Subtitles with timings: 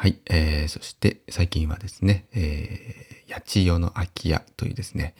[0.00, 5.14] はい、えー、そして最近はですね、えー、八千代の空き家というですね、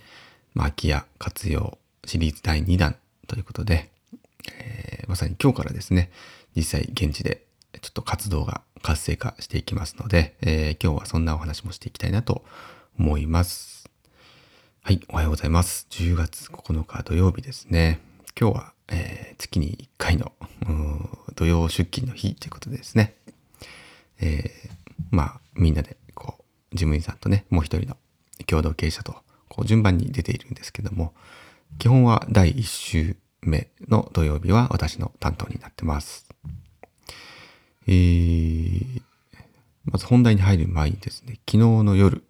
[0.54, 3.90] まあ、空き家活用シリーズ第2弾ということで、
[4.58, 6.10] えーまさに今日からですね、
[6.56, 7.44] 実際現地で
[7.82, 12.42] ちょっと活動が活性化していきますので、えー今日はそんなお話もしていきたいなと
[12.98, 13.90] 思います。
[14.82, 15.88] はい、おはようございます。
[15.90, 18.00] 10月9日土曜日ですね。
[18.34, 20.32] 今日は、えー月に1回の
[21.34, 23.16] 土曜出勤の日ということでですね。
[24.20, 24.70] えー
[25.10, 27.96] まあみんなでこう事務員さんとねもう一人の
[28.46, 29.14] 共同経営者と
[29.48, 31.14] こう順番に出ているんですけども
[31.78, 36.28] 基本は第1週目の土曜日は私の担当になってます。
[37.86, 39.02] えー
[39.86, 42.22] まず本題に入る前にですね昨日の夜、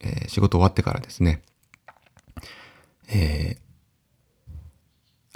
[0.00, 1.42] えー仕事終わってからですね
[3.08, 3.64] えー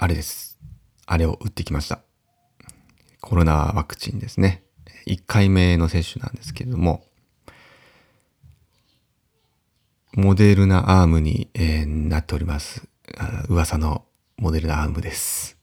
[0.01, 0.57] あれです。
[1.05, 1.99] あれを打ってきました。
[3.19, 4.63] コロナワクチンですね。
[5.09, 7.03] 1回目の接種なんですけれども、
[10.13, 12.87] モデルナアームに、えーなっております。
[13.17, 14.05] あ噂の
[14.37, 15.57] モデルナアームです。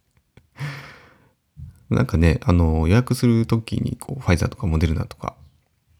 [1.90, 5.36] なんかね、あの、予約するときに、こう、ファイザーとかモデルナとか、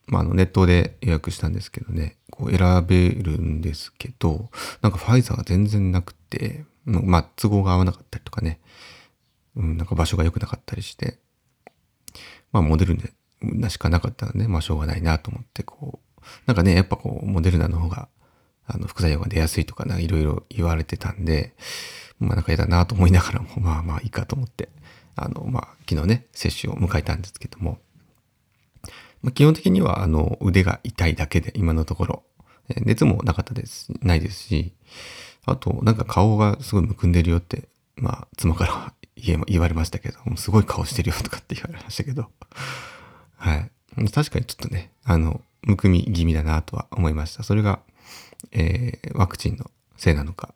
[0.07, 8.61] まあ、あの、ネットで予約したんですけどね、こう、選べるんですけど、なんかファイザーが全然なくて、まあ、都合が合わなかったりとかね、
[9.57, 11.19] うん、なんか場所が良くなかったりして、
[12.53, 12.97] まあ、モデル
[13.43, 18.09] ナしかなかったので、まあ、しょうがないなと思って、こう、なんかね、やっぱこう、モデルナの方が、
[18.67, 21.55] あの、副作用が出やすいとかな、いろいろ言われてたんで、
[22.19, 24.69] まあ、なんか嫌だなと思いながらも、 まあまあいいかと思って、
[25.15, 27.79] あの、まあ、昨日ね、接種を迎えたんですけども、
[29.23, 32.23] まあ、基本的には、あの、腕が痛いだけで、今のところ、
[32.83, 34.73] 熱もなかったです、ないですし、
[35.45, 42.31] あと、なんか顔がすごいむくんでるよって、まあ、妻から言言われましたけど、すごい顔してるよとかって言われましたけど、
[43.37, 43.71] はい。
[44.11, 47.43] 確かにちょっとね、あの、むくみ気味だなとは思いました。
[47.43, 47.81] それが、
[48.53, 50.55] えーワクチンのせいなのか、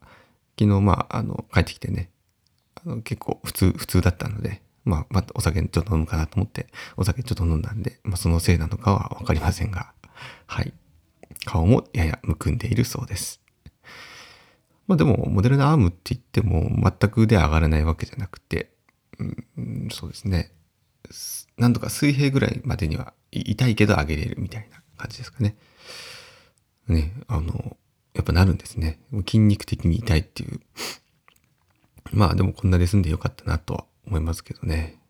[0.59, 2.11] 昨日、まあ、あの、帰ってきてね、
[2.85, 9.93] あの結構普通、普通だったので、まあ、またお酒ちょっと飲むかなと思って、お酒ちょっと飲んだんで、まあ、そのせいなのかはわかりませんが、
[10.47, 10.73] はい。
[11.47, 13.41] 顔もややむくんでいるそうです。
[14.87, 18.71] まあでも、モデルナアームって言っても、全く腕上がらないわけじゃなくて、
[19.57, 20.53] うん、そうですね。
[21.57, 25.57] なんとか水平ぐらいまでには痛いけど上げれるみたいな感じですかね。
[26.89, 27.77] ね、あの、
[28.15, 28.99] やっぱなるんですね。
[29.27, 30.61] 筋肉的に痛いっていう。
[32.13, 35.01] まあでもこんなで済んでよかったなとは思いますけどね。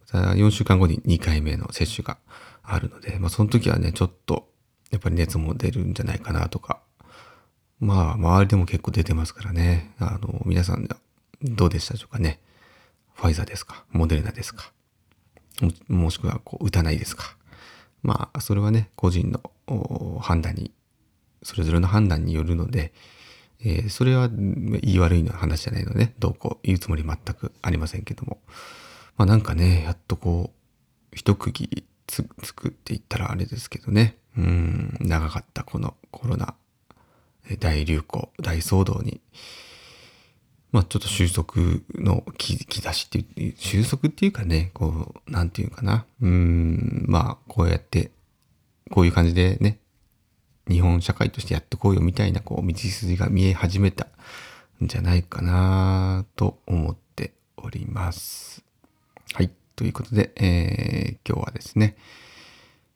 [0.00, 2.18] また4週間後に2回目の接種が
[2.62, 4.50] あるので、まあその時はね、ちょっと
[4.90, 6.80] やっぱり熱も出るんじゃないかなとか。
[7.78, 9.94] まあ周りでも結構出てますからね。
[9.98, 10.88] あの、皆さん
[11.42, 12.40] どうでしたでしょうかね。
[13.14, 13.84] ファイザーですか？
[13.90, 14.72] モデルナですか？
[15.88, 17.36] もしくはこう打たないですか。
[18.02, 20.72] まあそれはね個人の判断に
[21.42, 22.92] それぞれの判断によるので、
[23.62, 28.38] えーそれは言い悪いの話じゃないので、ね、どうこう言うつもり全くありませんけども。
[29.16, 30.50] まあなんかねやっとこ
[31.12, 32.22] う一区切りつ
[32.54, 34.16] くって言ったらあれですけどね。
[34.36, 36.54] うん長かったこのコロナ
[37.58, 39.20] 大流行大騒動に
[40.72, 41.54] まあちょっと収束
[41.94, 46.06] の兆しっていう、収束っていうかね、こう、なんていうかな。
[46.22, 48.12] うん、まあこうやって、
[48.90, 49.78] こういう感じでね、
[50.68, 54.06] 日本社会としてやってこうよみたいな、こう、道筋が見え始めた
[54.82, 58.62] んじゃないかなと思っております。
[59.32, 59.50] はい。
[59.74, 61.96] ということで、えー今日はですね、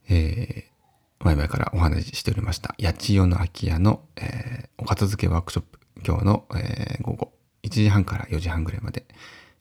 [0.09, 0.75] えー
[1.21, 7.34] 前々からお話ししておりました、八千代の空き家の、えーお片付けワークショップ、今日の、えー午後
[7.65, 9.05] 1時半から4時半ぐらいまで、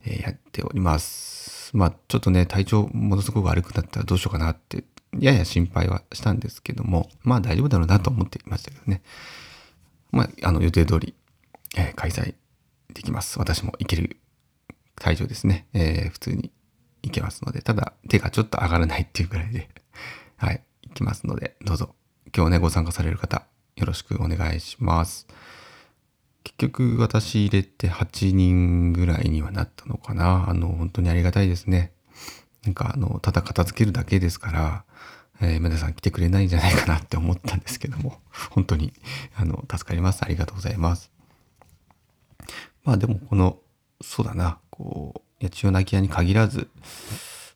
[0.06, 1.76] えやっております。
[1.76, 4.84] まあ、ちょっとね、体調ものすごく悪くなったらどうしようかなって、
[5.20, 9.02] やや心配はしたんですけども、まあ大丈夫だろうなと思っていましたけどね。
[10.12, 11.16] まあ、あの予定通り、
[11.78, 12.36] えー開催
[12.94, 13.40] できます。
[13.40, 14.18] 私も行ける
[14.96, 15.68] 会場ですね。
[15.74, 16.52] えー普通に
[17.04, 19.70] 行けますので、ただ手がちょっと上がらないっていうぐらいで、
[20.38, 21.96] はい、行きますので、どうぞ
[22.36, 23.46] 今日ね、ご参加される方、
[23.76, 25.28] よろしくお願いします。
[26.44, 30.50] 結局私入れて8人ぐらいにはなったのかな。
[30.50, 31.94] あの、本当にありがたいですね。
[32.66, 34.84] なんかあの、ただ片付けるだけですから、
[35.42, 38.94] えー、皆さん来てくれないんじゃないかなって思ったんですけども、 本当に、
[39.36, 40.24] あの、助かります。
[40.24, 41.12] ありがとうございます。
[42.84, 43.60] まあでも、この、
[44.02, 46.70] そうだな、こう、八千代の空き家に限らず、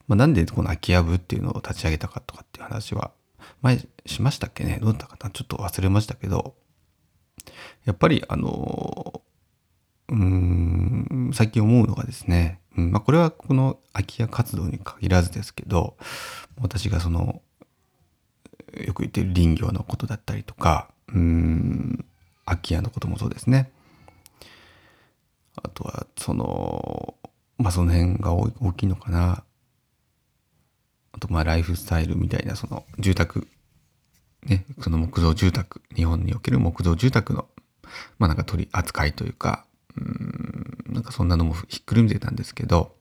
[0.07, 3.11] まあ、なんでこの空き家部っていうのを立ち上げたかとかっていう話は、
[3.61, 4.79] 前しましたっけね？
[4.81, 5.29] どうだったかな？
[5.29, 6.55] ちょっと忘れましたけど、
[7.87, 9.21] やっぱり、あの、
[10.09, 15.95] うーん、最近思うのがですね、うんまあ、これはこの空き家活動に限らずですけど、
[16.61, 17.41] 私がその、
[18.85, 22.05] よく言ってる林業のことだったりとか、うん、
[22.45, 23.71] 空き家のこともそうですね。
[25.55, 27.15] あとは、その、
[27.57, 29.43] まあその辺が大きいのかな。
[31.13, 33.47] あと、まあライフスタイルみたいな、その住宅、
[34.43, 37.47] ね、その木造住宅、日本における木造住宅の、
[38.19, 42.95] まあなんか取り扱いというか、うん、なんかそんなのもひっくるめてたんですけど、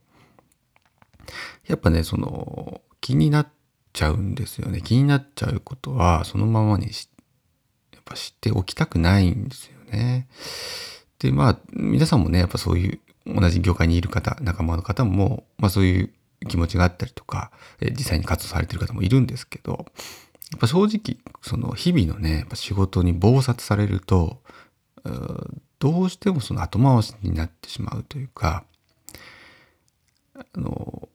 [1.67, 3.49] やっぱね、その、気になっ
[3.93, 4.81] ちゃうんですよね。
[4.83, 7.09] 気になっちゃうことは、そのままにし
[7.93, 10.29] やっぱ知っておきたくないんですよね。
[11.19, 16.11] で、まあ、皆さんもね、やっぱそういう同じ業界にいる方、仲間の方も、まあそういう
[16.49, 17.51] 気持ちがあったりとか、
[17.81, 19.87] え実際に活動されてる方もいるんですけど、
[20.53, 24.43] やっぱ正直、その日々のね、やっぱ仕事に忙殺されると、
[25.79, 28.65] どうしてもその後回しになってしまうというか、
[30.35, 31.09] あの、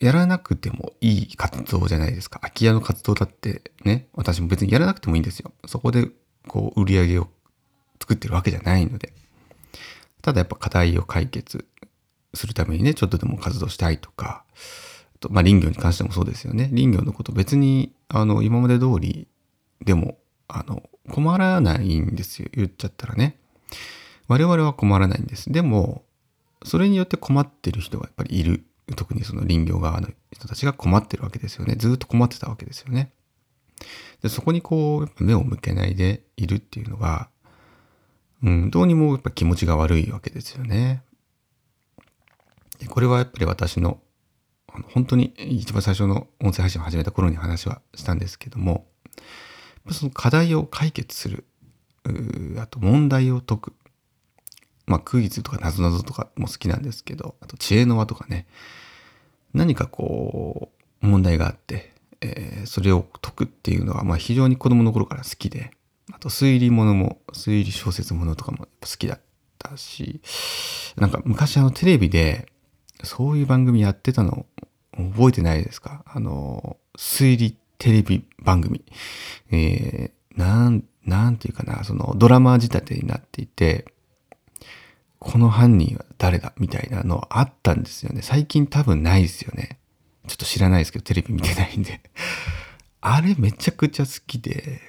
[0.00, 2.40] やらなくてもいい活動じゃないですか。
[2.40, 5.52] 空き家の活動だってね、私も別にやらなくてもいいんですよ。
[5.66, 6.08] そこで
[6.48, 7.28] こう売り上げを
[8.00, 9.12] 作ってるわけじゃないので。
[10.22, 11.66] ただやっぱ課題を解決
[12.34, 14.44] するためにね、ちょっとでも活動したいとか
[15.16, 16.68] あ、とまあ林業に関してもそうですよね。
[16.72, 19.28] 林業のこと別に、あの、今まで通り
[19.84, 20.18] でも、
[20.52, 22.48] あの、困らないんですよ。
[22.52, 23.38] 言っちゃったらね。
[24.28, 25.50] 我々は困らないんです。
[25.50, 26.04] でも、
[26.64, 28.64] それによって困ってる人がやっぱりいる。
[28.96, 31.76] 特にその林業側の人たちが困ってるわけですよね。
[31.76, 33.12] ずっと困ってたわけですよね。
[34.22, 37.28] でそこにこう、目を向けないでいるっていうのが、
[38.42, 41.02] うん、どうにもやっぱ気持ちが悪いわけですよね。
[42.78, 44.00] でこれはやっぱり私の、
[44.72, 48.86] あの本当に一番最初の音声配信を始めた頃に話はしたんですけども、
[49.90, 51.44] その課題を解決する、
[52.58, 53.72] あと問題を解く。
[54.86, 58.46] まあクイズとか謎々とかも好きなんですけど、あと知恵の輪とかね、
[59.54, 60.70] 何かこ
[61.02, 65.70] う問題があって、えー、それを解くっていうのはまあ非常に子供の頃から好きで、
[66.12, 69.20] あと推理物も、推理小説ものとかも好きだっ
[69.58, 70.20] たし、
[70.96, 72.46] なんか昔あのテレビで
[73.04, 74.46] そういう番組やってたの
[74.96, 76.04] 覚えてないですか？
[76.06, 78.84] あの、推理テレビ番組。
[79.50, 83.86] えー、なん、なんていうかな、そのドラマ仕立てになっていて、
[85.18, 88.22] この犯人は誰だみたいなのあったんですよね。
[88.22, 89.80] 最近多分ないですよね。
[90.28, 92.00] ちょっと知らないですけど、テレビ見てないんで。
[93.02, 94.80] あれめちゃくちゃ好きで、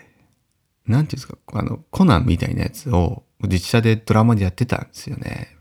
[0.86, 5.58] なんていうんですか、あの、コナンみたいなやつを実写でドラマでやってたんですよね。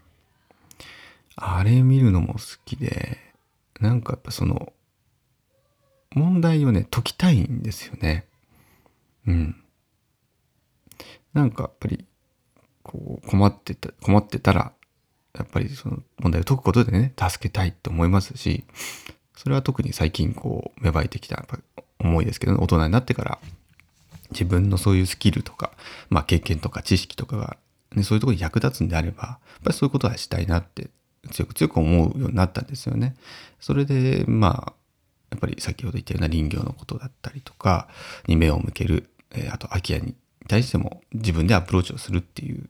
[1.34, 3.16] あれ見るのも好きで、
[3.80, 4.74] なんかやっぱその、
[6.14, 8.26] 問題をね、解きたいんですよね。
[9.26, 9.56] うん。
[11.32, 12.04] なんかやっぱり、
[12.82, 14.72] こう、困ってた、困ってたら、
[15.34, 18.64] やっぱりその問題を解くことでね、助けたいと思いますし、
[19.36, 21.44] それは特に最近こう、芽生えてきた
[21.98, 23.38] 思いですけど、大人になってから
[24.30, 25.72] 自分のそういうスキルとか、
[26.10, 27.56] まあ経験とか知識とかが、
[27.94, 30.90] ね、そういうところに役立つんであれば、やっぱりそういうことはしたいなって
[31.30, 33.14] 強く強く思うようになったんですよね。
[33.60, 34.72] それで、まあ、
[35.32, 37.88] やっぱり先ほど言ったような林業のことだったりとか
[38.26, 40.14] に目を向ける、えー、あと空き家に
[40.46, 42.68] 対しても自分でアプローチをするっていう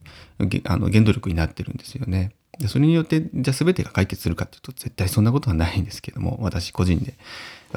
[0.64, 2.32] あの原動力になってるんですよね。
[2.58, 7.14] でそれによってじゃあ全てが解決するかっていうと絶対そんなことはないんですけども私個人で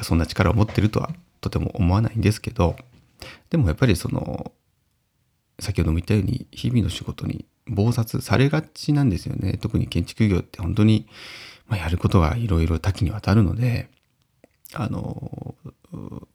[0.02, 2.76] そんな力を持ってるとはとても思わないんですけど
[3.48, 4.52] でもやっぱりその
[5.58, 9.58] 先ほども言ったように日々の仕事に忙殺されがちなんですよね。
[9.60, 11.08] 特に建築業って本当に、
[11.66, 13.88] まあ、やることがいろいろ多岐にわたるので、
[14.76, 15.54] あの、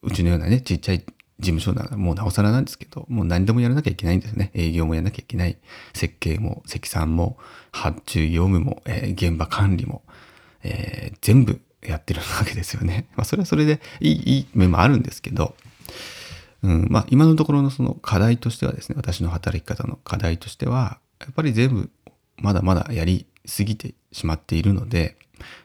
[0.02, 1.06] うちのようなね、ちっちゃい事
[1.52, 4.52] 務所ならもうなおさらなんですけど、もう何でもやらなきゃいけないんですね。
[4.54, 5.58] 営業もやらなきゃいけない。
[5.94, 7.38] 設計も、積算も、
[7.72, 10.04] 発注業務も、えー、現場管理も、
[10.64, 13.08] えー、全部やってるわけですよね。
[13.18, 15.56] まあ、それはそれでいい、いい面もあるんですけど、
[16.64, 21.90] うん、まあ今のところのその課題としてはですね、私の働き方の課題としては、やっぱり全部
[22.38, 25.18] まだまだやりすぎてしまっているので、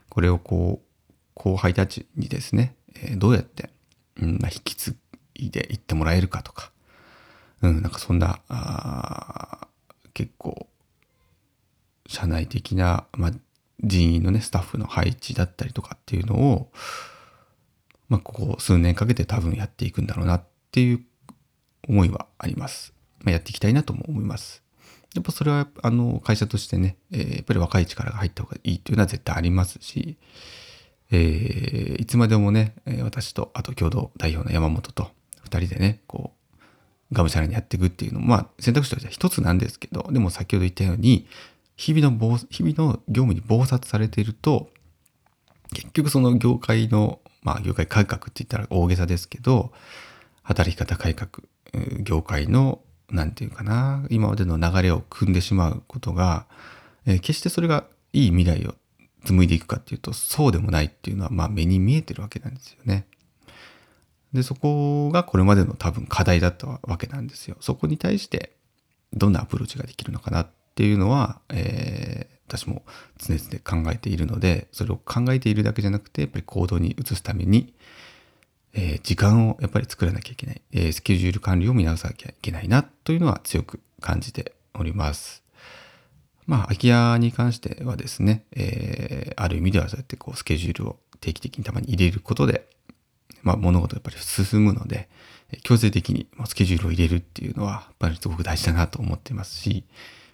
[0.09, 0.86] これをこう、
[1.37, 3.71] 後輩たちにですね、えー、どうやって、
[4.21, 4.97] うん、引き継
[5.35, 6.73] いでいってもらえるかとか、
[7.63, 9.69] うん、なんかそんな、あ
[10.15, 10.67] 結構、
[12.09, 13.33] 社内的な、まあ、
[13.81, 16.73] 人員のね、スタッフの配置だったりとかっていうのを、
[18.09, 21.05] まあ、ここ数年かけて多分やっていくんだろうなっていう
[21.89, 22.95] 思いはあります。
[23.21, 24.63] まあ、やっていきたいなとも思います。
[25.15, 30.17] やっぱそれは、あの、会社としてね、えー、やっぱり若い力が入った方がいいっていうのは絶対ありますし、
[31.11, 35.11] えー、いつまでもね、私と、あと共同代表の山本と
[35.45, 41.27] 二人でね、こう、がむしゃらにやっていくっていうのも、まあ、選択肢としては一つなんですけど、でも先ほど言ったように、
[41.77, 44.71] 日々の日々の業務に忙殺されていると、
[45.73, 49.73] 結局その業界の、まあ、業界改革って言ったら大げさですけど、
[50.43, 51.31] 働き方改革、
[52.01, 56.47] 業界の、なんていうかな、今までの流れを組んでしまうことが、
[57.05, 58.75] えー、決してそれがいい未来を
[59.27, 63.07] 紡いでいくかっていうと、そうでもないっていうのは、まあ目に見えてるわけなんですよね。
[64.33, 67.57] で、そこがこれまでの多分課題だったわけなんですよ。
[67.61, 68.57] そこに対して、
[69.13, 72.85] どんなアプローチができるのかなっていうのは、えー、私も
[73.19, 77.75] 常々考えているので、それを考えているだけじゃなくて、やっぱり行動に移すために、
[78.75, 85.46] えー、時間をやっぱり作らなきゃいけない、えー、スケジュール管理を見直さなきゃいけないなというのは強く感じております。
[86.47, 92.69] まあ、空き家に関してはですね、えー、ある意味ではそうやってこうスケジュールを定期的にたまに入れることで、
[93.43, 95.09] まあ、物事がやっぱり進むので、
[95.63, 99.85] 強制的にスケジュールを入れるっていうのは、やっぱりすごく大事だなと思っていますし、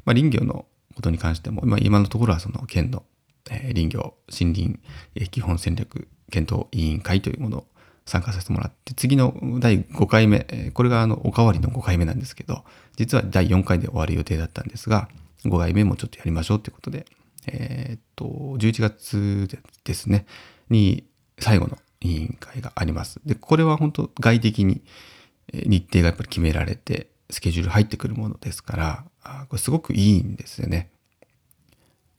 [0.04, 3.04] まあ、林業のことに関しても、まあ、今のところはその県の、
[3.50, 4.78] え、林業森林、
[5.14, 7.66] え、基本戦略検討委員会というものを
[8.04, 12.64] 参加させてもらって、次の第5回目、これがあのおかわりの5回目なんですけど、
[12.96, 15.08] 実は第4回で終わる予定だったんですが、
[15.44, 17.06] 5回目もちょっとやりましょうということで、
[17.46, 18.24] えー、っと、
[18.58, 19.48] 11月
[19.84, 20.26] ですね、
[20.68, 21.04] に
[21.38, 23.20] 最後の委員会があります。
[23.24, 24.82] で、これは本当外的に
[25.52, 30.90] 日程がやっぱり決められて、スケジュール入ってくるものですから、あこれすごくいいんですよね。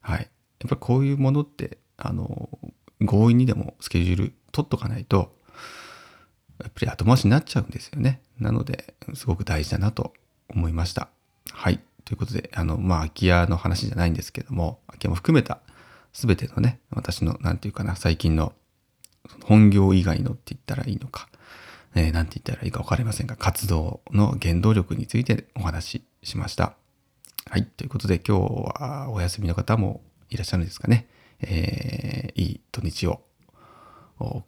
[0.02, 0.20] はい。
[0.20, 0.30] やっ
[0.70, 2.50] ぱりこういうものって、あの、
[3.06, 5.36] 強引にでもスケジュール取っとかないと、
[6.62, 8.22] やっぱり後回しになっちゃうんですよね。
[8.40, 10.14] なので、すごく大事だなと
[10.50, 11.10] 思いました。
[11.52, 11.80] はい。
[12.06, 15.60] ということで、あの、まあ、空き家の話じゃないんですけども、空き家も含めた
[16.14, 18.54] 全てのね、私の、なんていうかな、最近の
[19.44, 21.30] 本業以外のって言ったらいいのか、
[21.96, 26.76] えー、なんて言ったらいいか分かりませんが、活動の原動力についてお話ししました。
[27.50, 27.66] はい。
[27.66, 28.44] ということで、今日
[28.82, 31.08] はお休みの方もいらっしゃるんですかね。
[31.42, 33.22] えー、いい土日を
[34.20, 34.44] お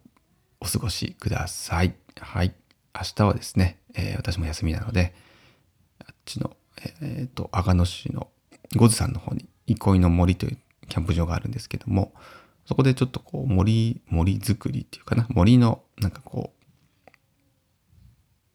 [0.64, 1.94] 過ごしください。
[2.18, 2.54] はい。
[2.94, 5.14] 明日はですね、えー、私も休みなので、
[6.00, 8.28] あっちのえっ、ー、と、阿賀野市の
[8.76, 12.12] 五頭山の方に憩いの森というキャンプ場があるんですけども、
[12.66, 16.52] そこでちょっとこう森、森作りっていうかな、森のなんかこ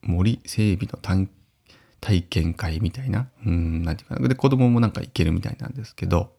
[0.03, 0.97] う、森整備の
[1.99, 4.27] 体験会みたいな、うん、なんていうかな。
[4.27, 6.33] で、子供もなんか行けるみたいなんですけど、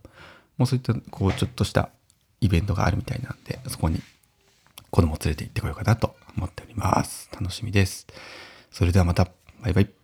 [0.59, 1.91] もうそういったこうちょっとした
[2.41, 4.01] イベントがあるみたいなんで、そこに
[4.91, 7.31] 子供を連れて行ってこようかなと思っております。
[7.33, 8.07] 楽しみです。
[8.71, 9.29] それではまた、
[9.63, 10.02] バイバイ。